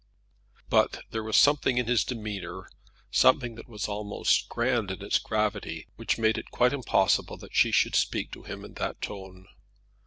But 0.67 1.03
there 1.11 1.21
was 1.21 1.37
something 1.37 1.77
in 1.77 1.85
his 1.85 2.03
demeanour, 2.03 2.71
something 3.11 3.53
that 3.53 3.69
was 3.69 3.87
almost 3.87 4.49
grand 4.49 4.89
in 4.89 5.03
its 5.03 5.19
gravity, 5.19 5.85
which 5.95 6.17
made 6.17 6.39
it 6.39 6.49
quite 6.49 6.73
impossible 6.73 7.37
that 7.37 7.53
she 7.53 7.69
should 7.71 7.95
speak 7.95 8.31
to 8.31 8.41
him 8.41 8.65
in 8.65 8.73
that 8.73 8.99
tone. 8.99 9.45